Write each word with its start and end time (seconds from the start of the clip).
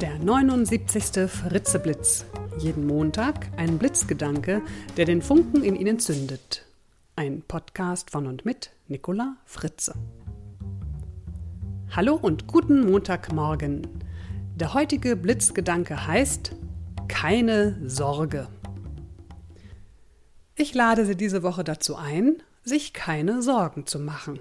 Der 0.00 0.18
79. 0.18 1.28
Fritzeblitz. 1.28 2.24
Jeden 2.56 2.86
Montag 2.86 3.48
ein 3.58 3.76
Blitzgedanke, 3.76 4.62
der 4.96 5.04
den 5.04 5.20
Funken 5.20 5.62
in 5.62 5.76
Ihnen 5.76 5.98
zündet. 5.98 6.64
Ein 7.16 7.42
Podcast 7.42 8.10
von 8.10 8.26
und 8.26 8.46
mit 8.46 8.70
Nicola 8.88 9.36
Fritze. 9.44 9.92
Hallo 11.90 12.14
und 12.14 12.46
guten 12.46 12.90
Montagmorgen. 12.90 13.86
Der 14.56 14.72
heutige 14.72 15.16
Blitzgedanke 15.16 16.06
heißt 16.06 16.52
Keine 17.06 17.76
Sorge. 17.86 18.48
Ich 20.54 20.72
lade 20.72 21.04
Sie 21.04 21.14
diese 21.14 21.42
Woche 21.42 21.62
dazu 21.62 21.96
ein, 21.96 22.42
sich 22.64 22.94
keine 22.94 23.42
Sorgen 23.42 23.84
zu 23.84 23.98
machen. 23.98 24.38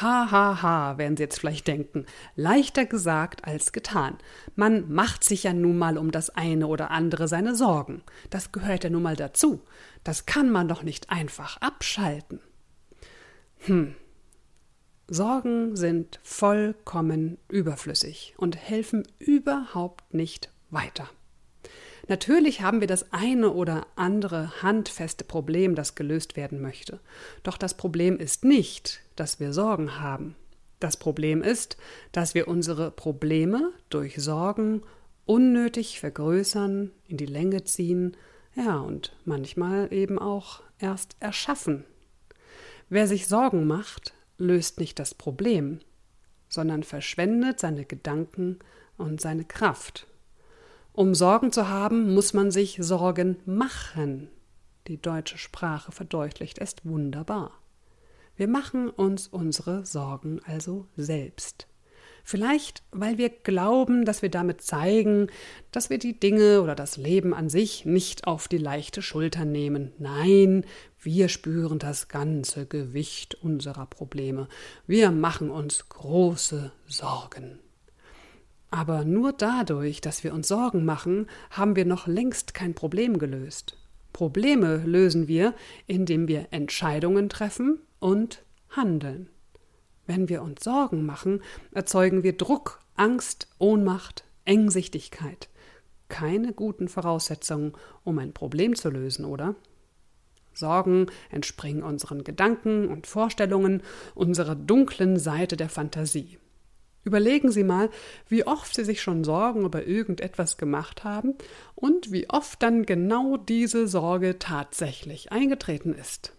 Ha, 0.00 0.28
ha, 0.30 0.62
ha, 0.62 0.98
werden 0.98 1.16
Sie 1.16 1.22
jetzt 1.22 1.38
vielleicht 1.38 1.68
denken. 1.68 2.06
Leichter 2.34 2.84
gesagt 2.84 3.44
als 3.44 3.70
getan. 3.72 4.18
Man 4.56 4.92
macht 4.92 5.22
sich 5.22 5.44
ja 5.44 5.52
nun 5.52 5.78
mal 5.78 5.98
um 5.98 6.10
das 6.10 6.30
eine 6.30 6.66
oder 6.66 6.90
andere 6.90 7.28
seine 7.28 7.54
Sorgen. 7.54 8.02
Das 8.28 8.50
gehört 8.50 8.82
ja 8.82 8.90
nun 8.90 9.02
mal 9.02 9.14
dazu. 9.14 9.62
Das 10.02 10.26
kann 10.26 10.50
man 10.50 10.66
doch 10.66 10.82
nicht 10.82 11.10
einfach 11.10 11.58
abschalten. 11.60 12.40
Hm. 13.66 13.94
Sorgen 15.06 15.76
sind 15.76 16.18
vollkommen 16.22 17.38
überflüssig 17.48 18.34
und 18.36 18.56
helfen 18.56 19.06
überhaupt 19.18 20.12
nicht 20.12 20.50
weiter. 20.70 21.08
Natürlich 22.08 22.62
haben 22.62 22.80
wir 22.80 22.88
das 22.88 23.12
eine 23.12 23.50
oder 23.50 23.86
andere 23.96 24.62
handfeste 24.62 25.24
Problem, 25.24 25.74
das 25.74 25.94
gelöst 25.94 26.36
werden 26.36 26.60
möchte. 26.60 27.00
Doch 27.42 27.56
das 27.56 27.76
Problem 27.76 28.18
ist 28.18 28.44
nicht, 28.44 29.03
dass 29.16 29.40
wir 29.40 29.52
Sorgen 29.52 30.00
haben. 30.00 30.36
Das 30.80 30.96
Problem 30.96 31.42
ist, 31.42 31.76
dass 32.12 32.34
wir 32.34 32.48
unsere 32.48 32.90
Probleme 32.90 33.72
durch 33.88 34.16
Sorgen 34.16 34.82
unnötig 35.24 36.00
vergrößern, 36.00 36.90
in 37.08 37.16
die 37.16 37.26
Länge 37.26 37.64
ziehen, 37.64 38.16
ja, 38.54 38.78
und 38.78 39.16
manchmal 39.24 39.92
eben 39.92 40.18
auch 40.18 40.62
erst 40.78 41.16
erschaffen. 41.20 41.84
Wer 42.88 43.06
sich 43.06 43.26
Sorgen 43.26 43.66
macht, 43.66 44.14
löst 44.38 44.78
nicht 44.78 44.98
das 44.98 45.14
Problem, 45.14 45.80
sondern 46.48 46.82
verschwendet 46.82 47.58
seine 47.58 47.84
Gedanken 47.84 48.58
und 48.96 49.20
seine 49.20 49.44
Kraft. 49.44 50.06
Um 50.92 51.14
Sorgen 51.14 51.50
zu 51.50 51.68
haben, 51.68 52.14
muss 52.14 52.34
man 52.34 52.50
sich 52.50 52.78
Sorgen 52.80 53.38
machen. 53.46 54.28
Die 54.86 55.00
deutsche 55.00 55.38
Sprache 55.38 55.90
verdeutlicht 55.90 56.58
es 56.58 56.76
wunderbar. 56.84 57.52
Wir 58.36 58.48
machen 58.48 58.90
uns 58.90 59.28
unsere 59.28 59.86
Sorgen 59.86 60.40
also 60.44 60.86
selbst. 60.96 61.68
Vielleicht, 62.26 62.82
weil 62.90 63.18
wir 63.18 63.28
glauben, 63.28 64.06
dass 64.06 64.22
wir 64.22 64.30
damit 64.30 64.62
zeigen, 64.62 65.28
dass 65.70 65.90
wir 65.90 65.98
die 65.98 66.18
Dinge 66.18 66.62
oder 66.62 66.74
das 66.74 66.96
Leben 66.96 67.34
an 67.34 67.50
sich 67.50 67.84
nicht 67.84 68.26
auf 68.26 68.48
die 68.48 68.58
leichte 68.58 69.02
Schulter 69.02 69.44
nehmen. 69.44 69.92
Nein, 69.98 70.64
wir 70.98 71.28
spüren 71.28 71.78
das 71.78 72.08
ganze 72.08 72.66
Gewicht 72.66 73.34
unserer 73.36 73.84
Probleme. 73.84 74.48
Wir 74.86 75.10
machen 75.10 75.50
uns 75.50 75.88
große 75.90 76.72
Sorgen. 76.86 77.60
Aber 78.70 79.04
nur 79.04 79.32
dadurch, 79.32 80.00
dass 80.00 80.24
wir 80.24 80.32
uns 80.32 80.48
Sorgen 80.48 80.84
machen, 80.84 81.28
haben 81.50 81.76
wir 81.76 81.84
noch 81.84 82.06
längst 82.06 82.54
kein 82.54 82.74
Problem 82.74 83.18
gelöst. 83.18 83.76
Probleme 84.14 84.78
lösen 84.78 85.28
wir, 85.28 85.54
indem 85.86 86.26
wir 86.26 86.48
Entscheidungen 86.52 87.28
treffen 87.28 87.80
und 88.04 88.44
handeln. 88.68 89.30
Wenn 90.06 90.28
wir 90.28 90.42
uns 90.42 90.62
Sorgen 90.62 91.06
machen, 91.06 91.40
erzeugen 91.72 92.22
wir 92.22 92.36
Druck, 92.36 92.80
Angst, 92.96 93.48
Ohnmacht, 93.58 94.24
Engsichtigkeit. 94.44 95.48
Keine 96.10 96.52
guten 96.52 96.88
Voraussetzungen, 96.88 97.72
um 98.04 98.18
ein 98.18 98.34
Problem 98.34 98.76
zu 98.76 98.90
lösen, 98.90 99.24
oder? 99.24 99.54
Sorgen 100.52 101.06
entspringen 101.30 101.82
unseren 101.82 102.24
Gedanken 102.24 102.88
und 102.88 103.06
Vorstellungen, 103.06 103.82
unserer 104.14 104.54
dunklen 104.54 105.18
Seite 105.18 105.56
der 105.56 105.70
Fantasie. 105.70 106.36
Überlegen 107.04 107.50
Sie 107.50 107.64
mal, 107.64 107.88
wie 108.28 108.46
oft 108.46 108.74
Sie 108.74 108.84
sich 108.84 109.00
schon 109.00 109.24
Sorgen 109.24 109.64
über 109.64 109.86
irgendetwas 109.86 110.58
gemacht 110.58 111.04
haben 111.04 111.36
und 111.74 112.12
wie 112.12 112.28
oft 112.28 112.62
dann 112.62 112.84
genau 112.84 113.38
diese 113.38 113.88
Sorge 113.88 114.38
tatsächlich 114.38 115.32
eingetreten 115.32 115.94
ist. 115.94 116.34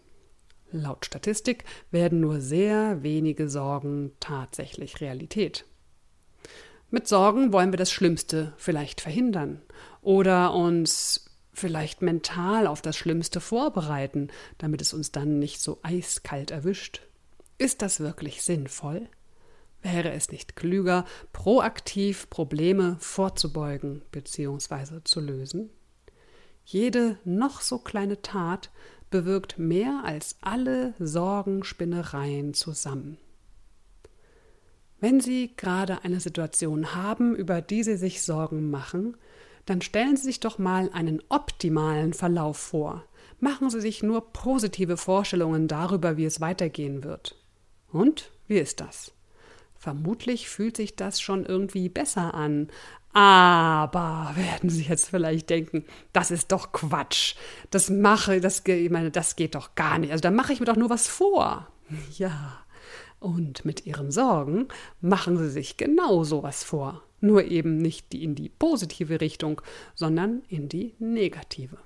Laut 0.80 1.06
Statistik 1.06 1.64
werden 1.92 2.20
nur 2.20 2.42
sehr 2.42 3.04
wenige 3.04 3.50
Sorgen 3.50 4.12
tatsächlich 4.20 5.02
Realität. 5.02 5.66
Mit 6.92 7.08
Sorgen 7.08 7.52
wollen 7.52 7.72
wir 7.72 7.78
das 7.78 7.92
Schlimmste 7.92 8.54
vielleicht 8.58 9.02
verhindern 9.02 9.62
oder 10.02 10.54
uns 10.54 11.26
vielleicht 11.54 12.02
mental 12.02 12.68
auf 12.68 12.82
das 12.82 12.96
Schlimmste 12.96 13.42
vorbereiten, 13.42 14.30
damit 14.58 14.82
es 14.82 14.94
uns 14.94 15.12
dann 15.12 15.40
nicht 15.40 15.62
so 15.62 15.80
eiskalt 15.82 16.52
erwischt. 16.52 17.02
Ist 17.58 17.82
das 17.82 18.00
wirklich 18.00 18.44
sinnvoll? 18.44 19.08
Wäre 19.82 20.12
es 20.12 20.32
nicht 20.32 20.56
klüger, 20.56 21.06
proaktiv 21.32 22.30
Probleme 22.30 22.98
vorzubeugen 23.00 24.02
bzw. 24.12 25.02
zu 25.04 25.20
lösen? 25.20 25.70
Jede 26.66 27.20
noch 27.24 27.62
so 27.62 27.78
kleine 27.78 28.22
Tat 28.24 28.72
bewirkt 29.10 29.58
mehr 29.60 30.02
als 30.04 30.38
alle 30.42 30.94
Sorgenspinnereien 31.00 32.54
zusammen. 32.54 33.18
Wenn 35.00 35.20
Sie 35.20 35.54
gerade 35.56 36.04
eine 36.04 36.20
Situation 36.20 36.96
haben, 36.96 37.36
über 37.36 37.62
die 37.62 37.84
Sie 37.84 37.98
sich 37.98 38.24
Sorgen 38.24 38.70
machen, 38.70 39.18
dann 39.66 39.82
stellen 39.82 40.18
Sie 40.18 40.24
sich 40.24 40.40
doch 40.40 40.58
mal 40.58 40.90
einen 40.94 41.22
optimalen 41.30 42.14
Verlauf 42.14 42.58
vor. 42.58 43.04
Machen 43.40 43.70
Sie 43.70 43.82
sich 43.82 44.04
nur 44.04 44.32
positive 44.32 44.98
Vorstellungen 44.98 45.68
darüber, 45.68 46.18
wie 46.18 46.26
es 46.26 46.42
weitergehen 46.42 47.04
wird. 47.04 47.36
Und 47.92 48.32
wie 48.48 48.58
ist 48.58 48.80
das? 48.80 49.15
Vermutlich 49.78 50.50
fühlt 50.50 50.78
sich 50.78 50.96
das 50.96 51.22
schon 51.22 51.46
irgendwie 51.46 51.90
besser 51.90 52.34
an. 52.34 52.70
Aber 53.14 54.32
werden 54.36 54.70
Sie 54.70 54.84
jetzt 54.84 55.10
vielleicht 55.10 55.50
denken, 55.50 55.86
das 56.12 56.32
ist 56.32 56.52
doch 56.52 56.74
Quatsch. 56.74 57.36
Das 57.72 57.90
mache, 57.90 58.42
das, 58.42 58.64
ich 58.66 58.90
meine, 58.90 59.10
das 59.10 59.38
geht 59.38 59.56
doch 59.56 59.76
gar 59.76 60.00
nicht. 60.00 60.12
Also 60.12 60.22
da 60.22 60.32
mache 60.32 60.52
ich 60.52 60.60
mir 60.60 60.66
doch 60.66 60.76
nur 60.76 60.90
was 60.90 61.08
vor. 61.08 61.68
Ja. 62.18 62.60
Und 63.20 63.64
mit 63.66 63.86
Ihren 63.88 64.12
Sorgen 64.12 64.68
machen 65.02 65.38
Sie 65.38 65.50
sich 65.50 65.78
genau 65.78 66.24
sowas 66.24 66.64
vor. 66.64 67.02
Nur 67.22 67.46
eben 67.46 67.78
nicht 67.78 68.14
in 68.14 68.36
die 68.36 68.50
positive 68.50 69.22
Richtung, 69.22 69.62
sondern 69.96 70.44
in 70.50 70.70
die 70.70 70.94
negative. 71.00 71.78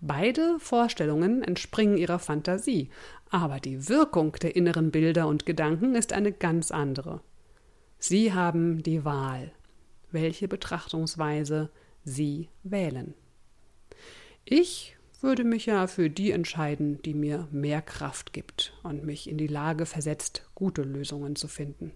Beide 0.00 0.58
Vorstellungen 0.58 1.42
entspringen 1.42 1.98
ihrer 1.98 2.18
Fantasie, 2.18 2.88
aber 3.28 3.60
die 3.60 3.88
Wirkung 3.88 4.32
der 4.32 4.56
inneren 4.56 4.90
Bilder 4.90 5.28
und 5.28 5.44
Gedanken 5.44 5.94
ist 5.94 6.12
eine 6.12 6.32
ganz 6.32 6.70
andere. 6.70 7.20
Sie 7.98 8.32
haben 8.32 8.82
die 8.82 9.04
Wahl, 9.04 9.52
welche 10.10 10.48
Betrachtungsweise 10.48 11.70
Sie 12.02 12.48
wählen. 12.62 13.14
Ich 14.46 14.96
würde 15.20 15.44
mich 15.44 15.66
ja 15.66 15.86
für 15.86 16.08
die 16.08 16.30
entscheiden, 16.30 17.02
die 17.02 17.12
mir 17.12 17.46
mehr 17.50 17.82
Kraft 17.82 18.32
gibt 18.32 18.72
und 18.82 19.04
mich 19.04 19.28
in 19.28 19.36
die 19.36 19.46
Lage 19.46 19.84
versetzt, 19.84 20.48
gute 20.54 20.82
Lösungen 20.82 21.36
zu 21.36 21.46
finden. 21.46 21.92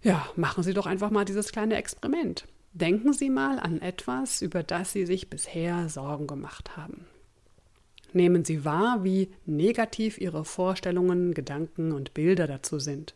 Ja, 0.00 0.26
machen 0.36 0.64
Sie 0.64 0.72
doch 0.72 0.86
einfach 0.86 1.10
mal 1.10 1.26
dieses 1.26 1.52
kleine 1.52 1.76
Experiment. 1.76 2.46
Denken 2.74 3.12
Sie 3.12 3.28
mal 3.28 3.58
an 3.58 3.82
etwas, 3.82 4.40
über 4.40 4.62
das 4.62 4.92
Sie 4.92 5.04
sich 5.04 5.28
bisher 5.28 5.90
Sorgen 5.90 6.26
gemacht 6.26 6.74
haben. 6.76 7.06
Nehmen 8.14 8.46
Sie 8.46 8.64
wahr, 8.64 9.04
wie 9.04 9.30
negativ 9.44 10.18
Ihre 10.18 10.46
Vorstellungen, 10.46 11.34
Gedanken 11.34 11.92
und 11.92 12.14
Bilder 12.14 12.46
dazu 12.46 12.78
sind. 12.78 13.14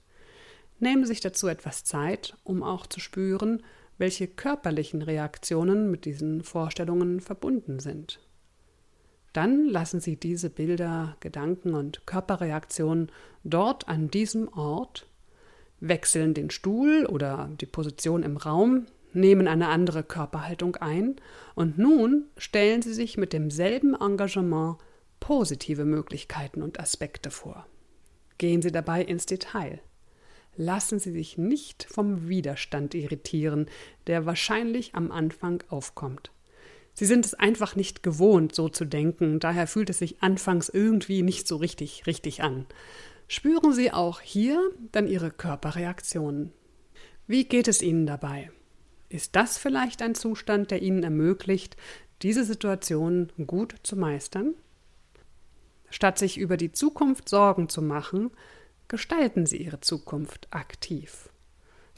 Nehmen 0.78 1.04
Sie 1.04 1.08
sich 1.08 1.20
dazu 1.20 1.48
etwas 1.48 1.84
Zeit, 1.84 2.36
um 2.44 2.62
auch 2.62 2.86
zu 2.86 3.00
spüren, 3.00 3.62
welche 3.96 4.28
körperlichen 4.28 5.00
Reaktionen 5.00 5.90
mit 5.90 6.04
diesen 6.04 6.42
Vorstellungen 6.42 7.20
verbunden 7.20 7.78
sind. 7.78 8.20
Dann 9.32 9.66
lassen 9.66 10.00
Sie 10.00 10.16
diese 10.16 10.50
Bilder, 10.50 11.16
Gedanken 11.20 11.74
und 11.74 12.06
Körperreaktionen 12.06 13.10
dort 13.42 13.88
an 13.88 14.10
diesem 14.10 14.48
Ort, 14.48 15.06
wechseln 15.80 16.34
den 16.34 16.50
Stuhl 16.50 17.06
oder 17.06 17.50
die 17.58 17.66
Position 17.66 18.22
im 18.22 18.36
Raum, 18.36 18.86
nehmen 19.16 19.48
eine 19.48 19.68
andere 19.68 20.04
Körperhaltung 20.04 20.76
ein 20.76 21.16
und 21.54 21.78
nun 21.78 22.26
stellen 22.36 22.82
Sie 22.82 22.94
sich 22.94 23.16
mit 23.16 23.32
demselben 23.32 23.94
Engagement 23.94 24.78
positive 25.20 25.84
Möglichkeiten 25.84 26.62
und 26.62 26.78
Aspekte 26.78 27.30
vor. 27.30 27.66
Gehen 28.38 28.62
Sie 28.62 28.70
dabei 28.70 29.02
ins 29.02 29.26
Detail. 29.26 29.80
Lassen 30.56 30.98
Sie 30.98 31.12
sich 31.12 31.36
nicht 31.36 31.84
vom 31.84 32.28
Widerstand 32.28 32.94
irritieren, 32.94 33.66
der 34.06 34.26
wahrscheinlich 34.26 34.94
am 34.94 35.10
Anfang 35.10 35.62
aufkommt. 35.68 36.30
Sie 36.94 37.04
sind 37.04 37.26
es 37.26 37.34
einfach 37.34 37.76
nicht 37.76 38.02
gewohnt, 38.02 38.54
so 38.54 38.70
zu 38.70 38.86
denken, 38.86 39.38
daher 39.38 39.66
fühlt 39.66 39.90
es 39.90 39.98
sich 39.98 40.22
anfangs 40.22 40.70
irgendwie 40.70 41.22
nicht 41.22 41.46
so 41.46 41.56
richtig 41.56 42.06
richtig 42.06 42.42
an. 42.42 42.64
Spüren 43.28 43.72
Sie 43.72 43.92
auch 43.92 44.20
hier 44.20 44.70
dann 44.92 45.06
Ihre 45.06 45.30
Körperreaktionen. 45.30 46.52
Wie 47.26 47.44
geht 47.44 47.68
es 47.68 47.82
Ihnen 47.82 48.06
dabei? 48.06 48.50
Ist 49.08 49.36
das 49.36 49.58
vielleicht 49.58 50.02
ein 50.02 50.14
Zustand, 50.14 50.70
der 50.70 50.82
Ihnen 50.82 51.02
ermöglicht, 51.02 51.76
diese 52.22 52.44
Situation 52.44 53.30
gut 53.46 53.74
zu 53.82 53.96
meistern? 53.96 54.54
Statt 55.90 56.18
sich 56.18 56.38
über 56.38 56.56
die 56.56 56.72
Zukunft 56.72 57.28
Sorgen 57.28 57.68
zu 57.68 57.82
machen, 57.82 58.30
gestalten 58.88 59.46
Sie 59.46 59.58
Ihre 59.58 59.80
Zukunft 59.80 60.48
aktiv. 60.50 61.28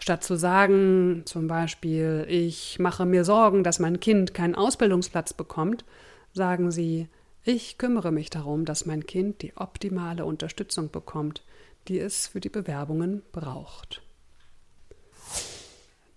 Statt 0.00 0.22
zu 0.22 0.36
sagen, 0.36 1.22
zum 1.24 1.48
Beispiel, 1.48 2.24
ich 2.28 2.78
mache 2.78 3.04
mir 3.04 3.24
Sorgen, 3.24 3.64
dass 3.64 3.78
mein 3.78 4.00
Kind 4.00 4.34
keinen 4.34 4.54
Ausbildungsplatz 4.54 5.32
bekommt, 5.32 5.84
sagen 6.32 6.70
Sie, 6.70 7.08
ich 7.44 7.78
kümmere 7.78 8.12
mich 8.12 8.30
darum, 8.30 8.64
dass 8.64 8.86
mein 8.86 9.06
Kind 9.06 9.42
die 9.42 9.56
optimale 9.56 10.24
Unterstützung 10.24 10.90
bekommt, 10.90 11.42
die 11.88 11.98
es 11.98 12.26
für 12.28 12.40
die 12.40 12.50
Bewerbungen 12.50 13.22
braucht. 13.32 14.02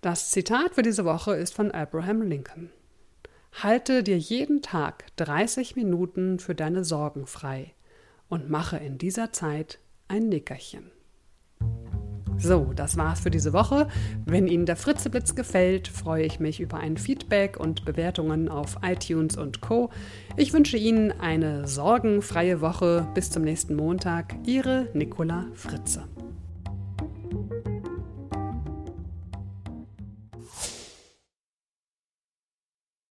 Das 0.02 0.32
Zitat 0.32 0.74
für 0.74 0.82
diese 0.82 1.04
Woche 1.04 1.36
ist 1.36 1.54
von 1.54 1.70
Abraham 1.70 2.22
Lincoln. 2.22 2.70
Halte 3.62 4.02
dir 4.02 4.18
jeden 4.18 4.60
Tag 4.60 5.04
30 5.14 5.76
Minuten 5.76 6.40
für 6.40 6.56
deine 6.56 6.82
Sorgen 6.82 7.28
frei 7.28 7.72
und 8.28 8.50
mache 8.50 8.78
in 8.78 8.98
dieser 8.98 9.32
Zeit 9.32 9.78
ein 10.08 10.28
Nickerchen. 10.28 10.90
So, 12.36 12.72
das 12.74 12.96
war's 12.96 13.20
für 13.20 13.30
diese 13.30 13.52
Woche. 13.52 13.86
Wenn 14.26 14.48
Ihnen 14.48 14.66
der 14.66 14.74
Fritzeblitz 14.74 15.36
gefällt, 15.36 15.86
freue 15.86 16.24
ich 16.24 16.40
mich 16.40 16.58
über 16.58 16.78
ein 16.78 16.96
Feedback 16.96 17.60
und 17.60 17.84
Bewertungen 17.84 18.48
auf 18.48 18.78
iTunes 18.82 19.36
und 19.36 19.60
Co. 19.60 19.90
Ich 20.36 20.52
wünsche 20.52 20.78
Ihnen 20.78 21.12
eine 21.12 21.68
sorgenfreie 21.68 22.60
Woche. 22.60 23.06
Bis 23.14 23.30
zum 23.30 23.44
nächsten 23.44 23.76
Montag. 23.76 24.34
Ihre 24.46 24.88
Nicola 24.94 25.46
Fritze. 25.54 26.08